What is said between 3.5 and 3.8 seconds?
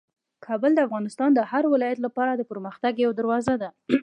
ده.